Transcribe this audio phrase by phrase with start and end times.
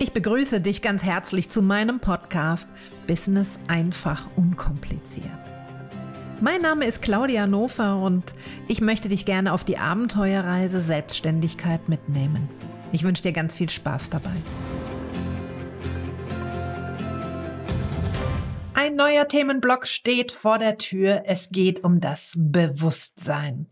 [0.00, 2.68] Ich begrüße dich ganz herzlich zu meinem Podcast
[3.08, 5.26] Business einfach unkompliziert.
[6.40, 8.32] Mein Name ist Claudia Nofer und
[8.68, 12.48] ich möchte dich gerne auf die Abenteuerreise Selbstständigkeit mitnehmen.
[12.92, 14.30] Ich wünsche dir ganz viel Spaß dabei.
[18.74, 21.22] Ein neuer Themenblock steht vor der Tür.
[21.24, 23.66] Es geht um das Bewusstsein.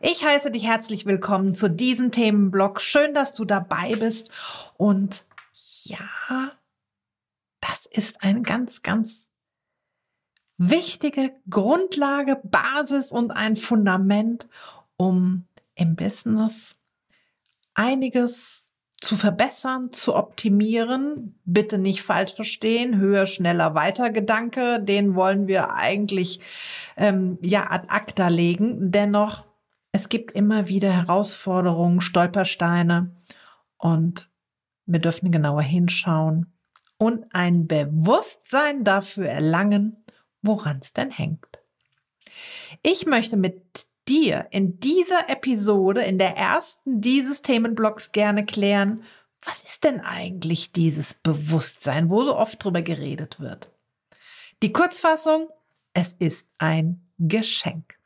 [0.00, 2.80] Ich heiße dich herzlich willkommen zu diesem Themenblock.
[2.80, 4.30] Schön, dass du dabei bist
[4.78, 5.26] und
[5.88, 6.52] ja,
[7.60, 9.26] das ist eine ganz, ganz
[10.58, 14.48] wichtige Grundlage, Basis und ein Fundament,
[14.96, 16.76] um im Business
[17.74, 21.38] einiges zu verbessern, zu optimieren.
[21.44, 26.40] Bitte nicht falsch verstehen, höher, schneller, weiter Gedanke, den wollen wir eigentlich
[26.96, 28.90] ähm, ja ad acta legen.
[28.90, 29.44] Dennoch,
[29.92, 33.10] es gibt immer wieder Herausforderungen, Stolpersteine
[33.76, 34.30] und
[34.86, 36.52] wir dürfen genauer hinschauen
[36.98, 40.04] und ein Bewusstsein dafür erlangen,
[40.42, 41.60] woran es denn hängt.
[42.82, 49.02] Ich möchte mit dir in dieser Episode, in der ersten dieses Themenblocks gerne klären,
[49.42, 53.70] was ist denn eigentlich dieses Bewusstsein, wo so oft drüber geredet wird?
[54.62, 55.48] Die Kurzfassung,
[55.92, 57.98] es ist ein Geschenk.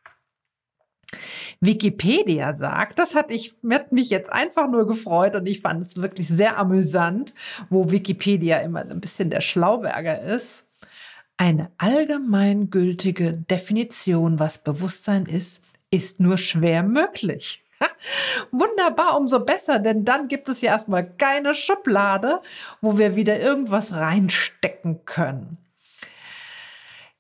[1.61, 5.97] Wikipedia sagt, das hat, ich, hat mich jetzt einfach nur gefreut und ich fand es
[5.99, 7.35] wirklich sehr amüsant,
[7.69, 10.65] wo Wikipedia immer ein bisschen der Schlauberger ist.
[11.37, 17.63] Eine allgemeingültige Definition, was Bewusstsein ist, ist nur schwer möglich.
[18.51, 22.41] Wunderbar, umso besser, denn dann gibt es ja erstmal keine Schublade,
[22.81, 25.59] wo wir wieder irgendwas reinstecken können.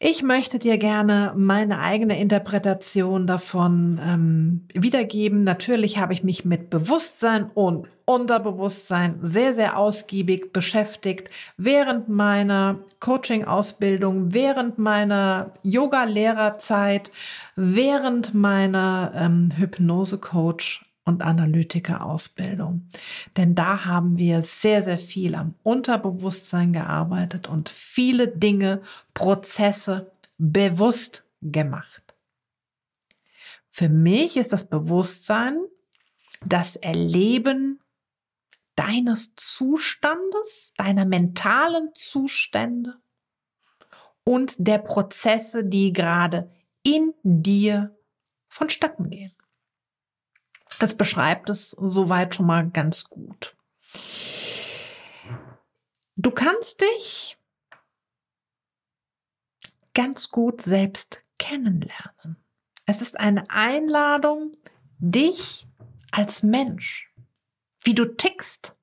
[0.02, 5.44] Ich möchte dir gerne meine eigene Interpretation davon ähm, wiedergeben.
[5.44, 11.28] Natürlich habe ich mich mit Bewusstsein und Unterbewusstsein sehr, sehr ausgiebig beschäftigt
[11.58, 17.12] während meiner Coaching-Ausbildung, während meiner Yoga-Lehrerzeit,
[17.54, 22.88] während meiner ähm, Hypnose-Coach und Analytiker-Ausbildung.
[23.36, 28.82] Denn da haben wir sehr, sehr viel am Unterbewusstsein gearbeitet und viele Dinge,
[29.14, 32.02] Prozesse bewusst gemacht.
[33.68, 35.58] Für mich ist das Bewusstsein
[36.44, 37.80] das Erleben
[38.74, 42.96] deines Zustandes, deiner mentalen Zustände
[44.24, 46.50] und der Prozesse, die gerade
[46.82, 47.96] in dir
[48.48, 49.32] vonstatten gehen.
[50.80, 53.54] Das beschreibt es soweit schon mal ganz gut.
[56.16, 57.36] Du kannst dich
[59.92, 62.42] ganz gut selbst kennenlernen.
[62.86, 64.56] Es ist eine Einladung,
[64.98, 65.68] dich
[66.12, 67.12] als Mensch,
[67.82, 68.74] wie du tickst,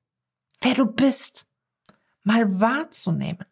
[0.60, 1.48] wer du bist,
[2.22, 3.46] mal wahrzunehmen.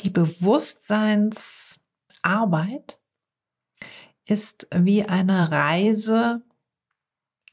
[0.00, 3.00] Die Bewusstseinsarbeit
[4.26, 6.42] ist wie eine Reise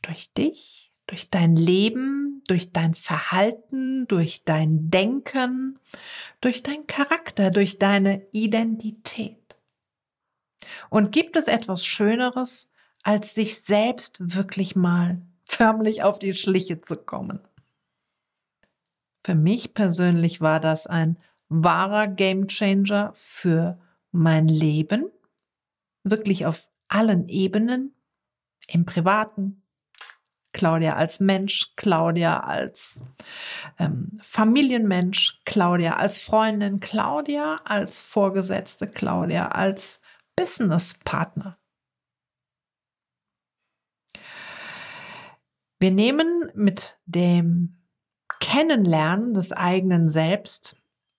[0.02, 5.80] durch dich, durch dein Leben, durch dein Verhalten, durch dein Denken,
[6.42, 9.38] durch dein Charakter, durch deine Identität.
[10.90, 12.70] Und gibt es etwas Schöneres,
[13.04, 17.40] als sich selbst wirklich mal förmlich auf die Schliche zu kommen?
[19.24, 21.18] Für mich persönlich war das ein
[21.48, 23.80] wahrer Gamechanger für
[24.12, 25.13] mein Leben
[26.04, 27.96] wirklich auf allen Ebenen,
[28.68, 29.64] im privaten,
[30.54, 33.02] Claudia als Mensch, Claudia als
[33.80, 40.00] ähm, Familienmensch, Claudia als Freundin, Claudia als Vorgesetzte, Claudia als
[40.36, 41.58] Businesspartner.
[45.80, 47.84] Wir nehmen mit dem
[48.40, 50.78] Kennenlernen des eigenen Selbst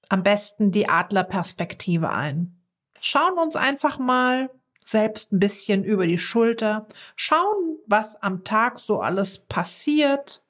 [0.09, 2.63] am besten die Adlerperspektive ein.
[3.01, 4.49] Schauen uns einfach mal
[4.85, 6.87] selbst ein bisschen über die Schulter,
[7.17, 10.43] schauen, was am Tag so alles passiert,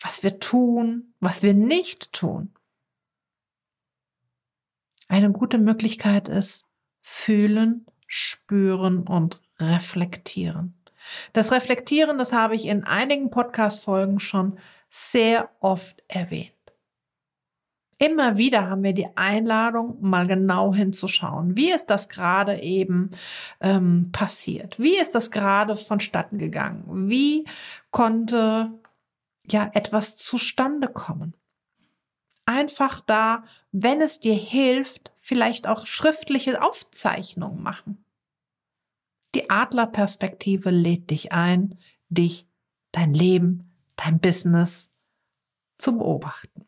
[0.00, 2.52] was wir tun, was wir nicht tun.
[5.08, 6.66] Eine gute Möglichkeit ist
[7.00, 10.74] fühlen, spüren und reflektieren.
[11.32, 14.58] Das Reflektieren, das habe ich in einigen Podcast-Folgen schon
[14.90, 16.52] sehr oft erwähnt.
[17.98, 21.56] Immer wieder haben wir die Einladung, mal genau hinzuschauen.
[21.56, 23.10] Wie ist das gerade eben
[23.60, 24.78] ähm, passiert?
[24.78, 27.08] Wie ist das gerade vonstatten gegangen?
[27.10, 27.44] Wie
[27.90, 28.70] konnte
[29.46, 31.34] ja etwas zustande kommen?
[32.46, 33.42] Einfach da,
[33.72, 38.04] wenn es dir hilft, vielleicht auch schriftliche Aufzeichnungen machen.
[39.34, 41.76] Die Adlerperspektive lädt dich ein,
[42.08, 42.46] dich,
[42.92, 44.88] dein Leben, dein Business
[45.78, 46.67] zu beobachten.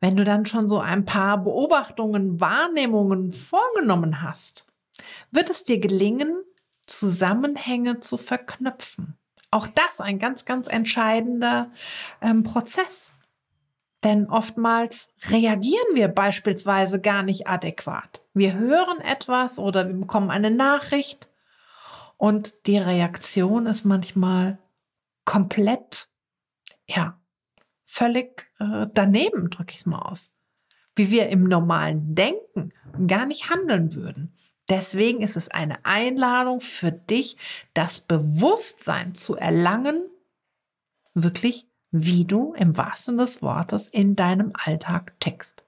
[0.00, 4.66] Wenn du dann schon so ein paar Beobachtungen, Wahrnehmungen vorgenommen hast,
[5.30, 6.42] wird es dir gelingen,
[6.86, 9.16] Zusammenhänge zu verknüpfen.
[9.50, 11.70] Auch das ein ganz, ganz entscheidender
[12.20, 13.12] ähm, Prozess.
[14.02, 18.20] Denn oftmals reagieren wir beispielsweise gar nicht adäquat.
[18.34, 21.28] Wir hören etwas oder wir bekommen eine Nachricht
[22.18, 24.58] und die Reaktion ist manchmal
[25.24, 26.08] komplett,
[26.86, 27.18] ja,
[27.94, 30.32] völlig äh, daneben, drücke ich es mal aus.
[30.96, 32.72] Wie wir im normalen Denken
[33.06, 34.36] gar nicht handeln würden.
[34.68, 37.36] Deswegen ist es eine Einladung für dich,
[37.72, 40.02] das Bewusstsein zu erlangen,
[41.12, 45.64] wirklich, wie du im wahrsten des Wortes in deinem Alltag tickst.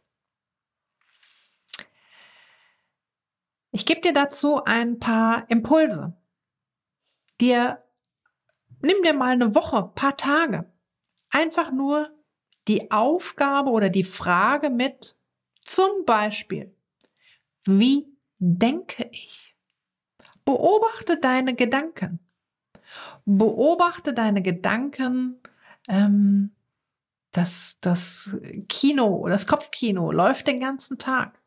[3.70, 6.17] Ich gebe dir dazu ein paar Impulse.
[7.40, 7.84] Dir,
[8.81, 10.72] nimm dir mal eine Woche, paar Tage.
[11.31, 12.15] Einfach nur
[12.68, 15.16] die Aufgabe oder die Frage mit,
[15.62, 16.74] zum Beispiel,
[17.64, 18.06] wie
[18.38, 19.56] denke ich?
[20.44, 22.20] Beobachte deine Gedanken.
[23.24, 25.40] Beobachte deine Gedanken.
[25.88, 26.52] Ähm,
[27.32, 28.36] das, das
[28.69, 31.38] Kino, das Kopfkino läuft den ganzen Tag.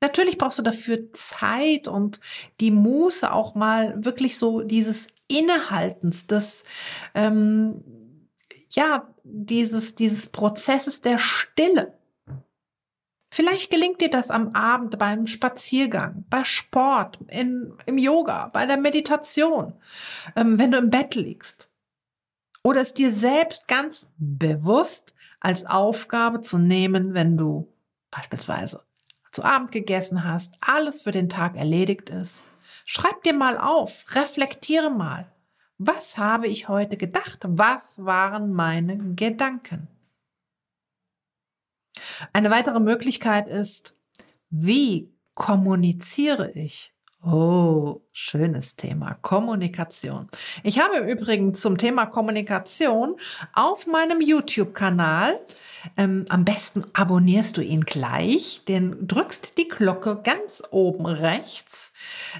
[0.00, 2.20] Natürlich brauchst du dafür Zeit und
[2.60, 6.64] die Muße auch mal wirklich so dieses Innehaltens, des,
[7.14, 7.82] ähm,
[8.70, 11.94] ja, dieses, dieses Prozesses der Stille.
[13.30, 18.78] Vielleicht gelingt dir das am Abend beim Spaziergang, bei Sport, in, im Yoga, bei der
[18.78, 19.74] Meditation,
[20.34, 21.68] ähm, wenn du im Bett liegst.
[22.62, 27.68] Oder es dir selbst ganz bewusst als Aufgabe zu nehmen, wenn du
[28.10, 28.82] beispielsweise
[29.30, 32.42] zu Abend gegessen hast, alles für den Tag erledigt ist.
[32.84, 35.30] Schreib dir mal auf, reflektiere mal.
[35.78, 37.38] Was habe ich heute gedacht?
[37.44, 39.86] Was waren meine Gedanken?
[42.32, 43.96] Eine weitere Möglichkeit ist,
[44.50, 46.92] wie kommuniziere ich?
[47.24, 49.14] Oh, schönes Thema.
[49.22, 50.28] Kommunikation.
[50.62, 53.16] Ich habe im Übrigen zum Thema Kommunikation
[53.54, 55.40] auf meinem YouTube-Kanal,
[55.96, 61.92] ähm, am besten abonnierst du ihn gleich, denn drückst die Glocke ganz oben rechts,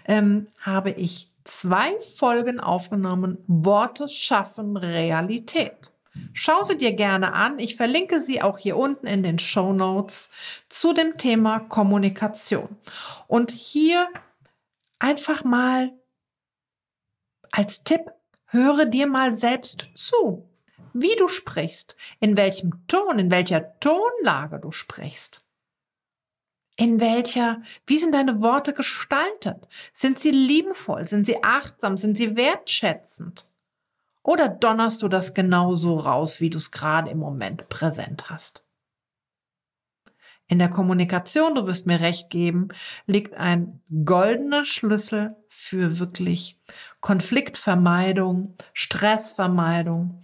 [0.07, 3.39] ähm, habe ich zwei Folgen aufgenommen.
[3.47, 5.93] Worte schaffen Realität.
[6.33, 7.59] Schau sie dir gerne an.
[7.59, 10.31] Ich verlinke sie auch hier unten in den Show Notes
[10.69, 12.77] zu dem Thema Kommunikation.
[13.27, 14.09] Und hier
[14.99, 15.93] einfach mal
[17.51, 18.13] als Tipp,
[18.47, 20.49] höre dir mal selbst zu,
[20.93, 25.45] wie du sprichst, in welchem Ton, in welcher Tonlage du sprichst.
[26.81, 29.67] In welcher, wie sind deine Worte gestaltet?
[29.93, 31.09] Sind sie liebevoll?
[31.09, 31.97] Sind sie achtsam?
[31.97, 33.51] Sind sie wertschätzend?
[34.23, 38.63] Oder donnerst du das genauso raus, wie du es gerade im Moment präsent hast?
[40.47, 42.69] In der Kommunikation, du wirst mir recht geben,
[43.07, 46.61] liegt ein goldener Schlüssel für wirklich
[47.01, 50.23] Konfliktvermeidung, Stressvermeidung,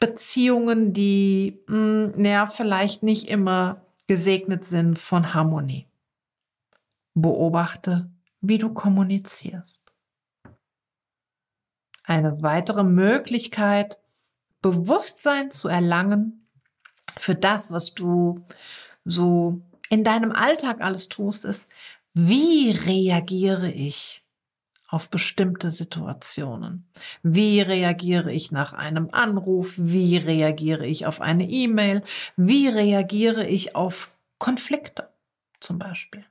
[0.00, 5.86] Beziehungen, die, mh, hm, ja, vielleicht nicht immer gesegnet sind von Harmonie.
[7.14, 8.10] Beobachte,
[8.40, 9.80] wie du kommunizierst.
[12.04, 14.00] Eine weitere Möglichkeit,
[14.60, 16.48] Bewusstsein zu erlangen
[17.18, 18.44] für das, was du
[19.04, 21.68] so in deinem Alltag alles tust, ist,
[22.14, 24.22] wie reagiere ich
[24.88, 26.86] auf bestimmte Situationen?
[27.22, 29.74] Wie reagiere ich nach einem Anruf?
[29.76, 32.02] Wie reagiere ich auf eine E-Mail?
[32.36, 35.08] Wie reagiere ich auf Konflikte
[35.60, 36.24] zum Beispiel?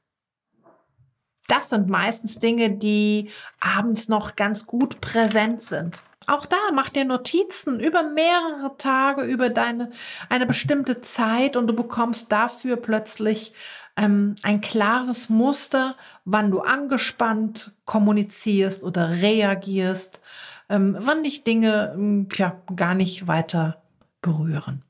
[1.52, 3.30] Das sind meistens Dinge, die
[3.60, 6.02] abends noch ganz gut präsent sind.
[6.26, 9.92] Auch da mach dir Notizen über mehrere Tage, über deine
[10.30, 13.54] eine bestimmte Zeit und du bekommst dafür plötzlich
[13.98, 20.22] ähm, ein klares Muster, wann du angespannt kommunizierst oder reagierst,
[20.70, 23.84] ähm, wann dich Dinge ähm, ja, gar nicht weiter
[24.22, 24.86] berühren.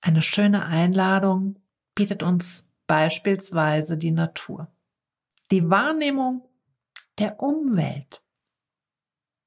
[0.00, 1.56] Eine schöne Einladung
[1.94, 4.68] bietet uns beispielsweise die Natur.
[5.50, 6.48] Die Wahrnehmung
[7.18, 8.22] der Umwelt.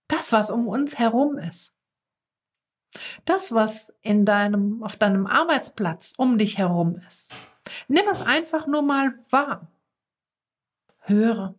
[0.08, 1.76] Das, was um uns herum ist.
[3.26, 7.32] Das, was in deinem, auf deinem Arbeitsplatz um dich herum ist.
[7.88, 9.72] Nimm es einfach nur mal wahr.
[11.00, 11.56] Höre,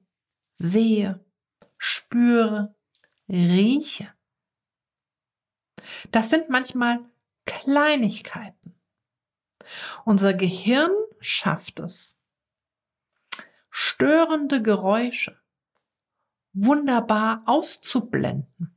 [0.55, 1.25] sehe,
[1.79, 2.75] spüre,
[3.29, 4.13] rieche.
[6.11, 7.01] Das sind manchmal
[7.47, 8.75] Kleinigkeiten.
[10.05, 12.17] Unser Gehirn schafft es.
[13.71, 15.41] Störende Geräusche
[16.53, 18.75] wunderbar auszublenden.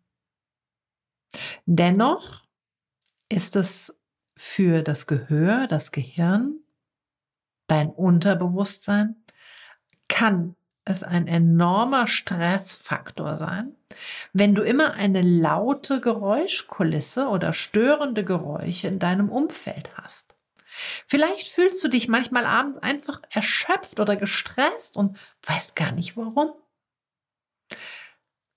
[1.65, 2.43] Dennoch
[3.29, 3.95] ist es
[4.35, 6.59] für das Gehör, das Gehirn,
[7.67, 9.15] dein Unterbewusstsein,
[10.07, 13.75] kann es ein enormer Stressfaktor sein,
[14.33, 20.32] wenn du immer eine laute Geräuschkulisse oder störende Geräusche in deinem Umfeld hast.
[21.07, 26.53] Vielleicht fühlst du dich manchmal abends einfach erschöpft oder gestresst und weißt gar nicht warum.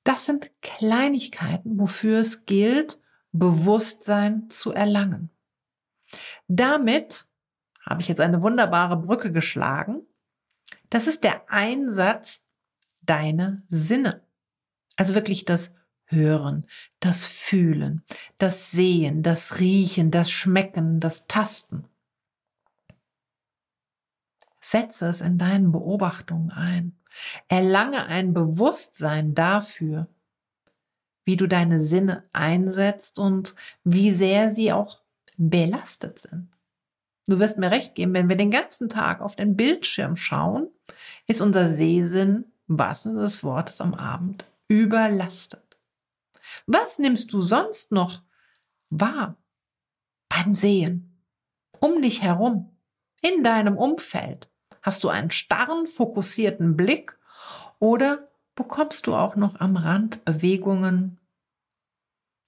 [0.05, 3.01] Das sind Kleinigkeiten, wofür es gilt,
[3.33, 5.31] Bewusstsein zu erlangen.
[6.49, 7.27] Damit
[7.85, 10.07] habe ich jetzt eine wunderbare Brücke geschlagen.
[10.91, 12.49] Das ist der Einsatz
[13.01, 14.23] deiner Sinne.
[14.97, 15.73] Also wirklich das
[16.05, 16.67] Hören,
[17.01, 18.05] das Fühlen,
[18.39, 21.85] das Sehen, das Riechen, das Schmecken, das Tasten.
[24.67, 26.99] Setze es in deinen Beobachtungen ein.
[27.47, 30.09] Erlange ein Bewusstsein dafür,
[31.25, 33.55] wie du deine Sinne einsetzt und
[33.85, 35.03] wie sehr sie auch
[35.37, 36.49] belastet sind.
[37.29, 40.67] Du wirst mir recht geben, wenn wir den ganzen Tag auf den Bildschirm schauen,
[41.29, 45.79] ist unser Sehsinn, was des Wortes am Abend, überlastet.
[46.67, 48.21] Was nimmst du sonst noch
[48.91, 49.37] wahr
[50.29, 51.23] beim Sehen?
[51.79, 52.77] Um dich herum,
[53.23, 54.51] in deinem Umfeld.
[54.87, 57.19] Hast du einen starren, fokussierten Blick
[57.81, 61.19] oder bekommst du auch noch am Rand Bewegungen,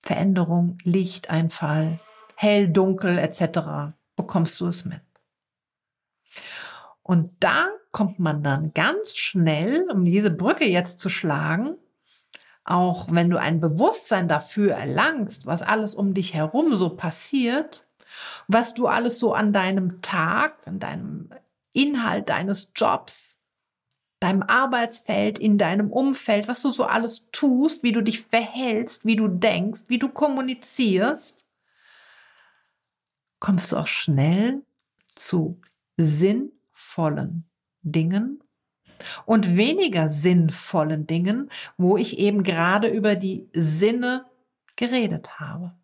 [0.01, 1.99] Veränderung, Lichteinfall,
[2.37, 5.01] hell, dunkel etc bekommst du es mit.
[7.03, 11.77] Und da kommt man dann ganz schnell, um diese Brücke jetzt zu schlagen,
[12.65, 17.87] auch wenn du ein Bewusstsein dafür erlangst, was alles um dich herum so passiert,
[18.47, 21.31] was du alles so an deinem Tag, an deinem
[21.79, 23.39] Inhalt deines Jobs,
[24.19, 29.15] deinem Arbeitsfeld, in deinem Umfeld, was du so alles tust, wie du dich verhältst, wie
[29.15, 31.49] du denkst, wie du kommunizierst,
[33.39, 34.63] kommst du auch schnell
[35.15, 35.61] zu
[35.97, 37.49] sinnvollen
[37.83, 38.43] Dingen
[39.25, 44.27] und weniger sinnvollen Dingen, wo ich eben gerade über die Sinne
[44.75, 45.77] geredet habe.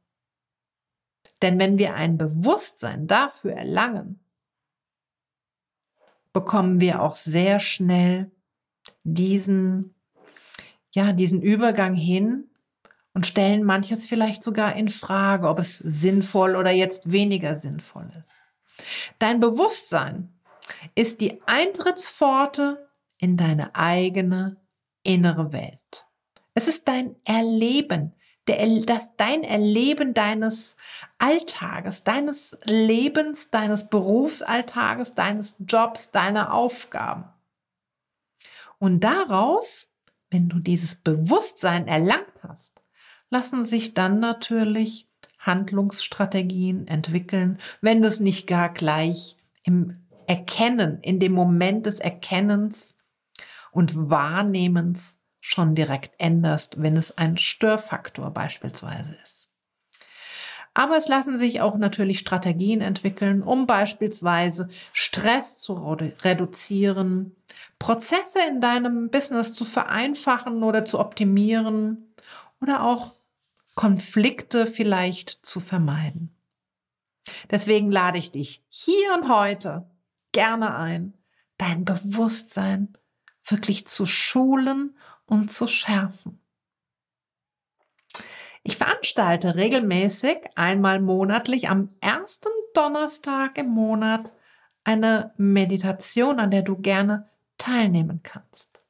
[1.40, 4.23] Denn wenn wir ein Bewusstsein dafür erlangen,
[6.34, 8.30] bekommen wir auch sehr schnell
[9.04, 9.94] diesen,
[10.90, 12.50] ja, diesen Übergang hin
[13.14, 18.84] und stellen manches vielleicht sogar in Frage, ob es sinnvoll oder jetzt weniger sinnvoll ist.
[19.18, 20.34] Dein Bewusstsein
[20.94, 24.56] ist die Eintrittspforte in deine eigene
[25.04, 26.06] innere Welt.
[26.54, 28.14] Es ist dein Erleben,
[28.46, 30.76] der, das, dein Erleben deines
[31.18, 37.24] Alltages, deines Lebens, deines Berufsalltages, deines Jobs, deiner Aufgaben.
[38.78, 39.88] Und daraus,
[40.30, 42.82] wenn du dieses Bewusstsein erlangt hast,
[43.30, 45.08] lassen sich dann natürlich
[45.38, 52.96] Handlungsstrategien entwickeln, wenn du es nicht gar gleich im Erkennen, in dem Moment des Erkennens
[53.72, 59.50] und Wahrnehmens schon direkt änderst, wenn es ein Störfaktor beispielsweise ist.
[60.72, 67.36] Aber es lassen sich auch natürlich Strategien entwickeln, um beispielsweise Stress zu reduzieren,
[67.78, 72.14] Prozesse in deinem Business zu vereinfachen oder zu optimieren
[72.62, 73.14] oder auch
[73.74, 76.34] Konflikte vielleicht zu vermeiden.
[77.50, 79.90] Deswegen lade ich dich hier und heute
[80.32, 81.12] gerne ein,
[81.58, 82.94] dein Bewusstsein
[83.44, 86.40] wirklich zu schulen und zu schärfen.
[88.62, 94.32] Ich veranstalte regelmäßig einmal monatlich am ersten Donnerstag im Monat
[94.84, 97.28] eine Meditation, an der du gerne
[97.58, 98.82] teilnehmen kannst.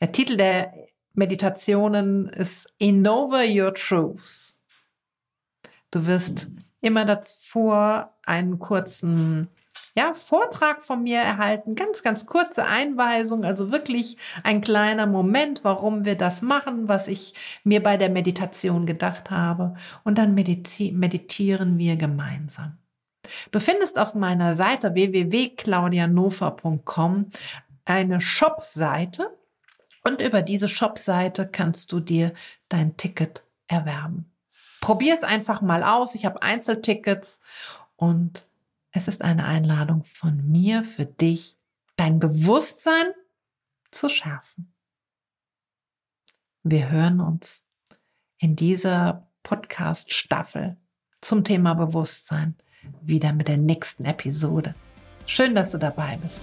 [0.00, 0.74] Der Titel der
[1.14, 4.54] Meditationen ist Innova Your Truth.
[5.90, 6.48] Du wirst
[6.80, 9.48] immer davor einen kurzen
[9.96, 16.04] ja, Vortrag von mir erhalten, ganz, ganz kurze Einweisung, also wirklich ein kleiner Moment, warum
[16.04, 17.34] wir das machen, was ich
[17.64, 19.74] mir bei der Meditation gedacht habe.
[20.04, 22.78] Und dann meditieren wir gemeinsam.
[23.50, 27.30] Du findest auf meiner Seite www.claudianofer.com
[27.84, 29.30] eine Shop-Seite,
[30.04, 32.32] und über diese Shop-Seite kannst du dir
[32.68, 34.30] dein Ticket erwerben.
[34.80, 36.14] Probier es einfach mal aus.
[36.14, 37.40] Ich habe Einzeltickets
[37.96, 38.48] und
[38.92, 41.56] es ist eine Einladung von mir für dich,
[41.96, 43.06] dein Bewusstsein
[43.90, 44.72] zu schärfen.
[46.62, 47.64] Wir hören uns
[48.38, 50.76] in dieser Podcast-Staffel
[51.20, 52.54] zum Thema Bewusstsein
[53.00, 54.74] wieder mit der nächsten Episode.
[55.26, 56.42] Schön, dass du dabei bist.